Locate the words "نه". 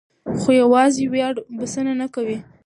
2.01-2.07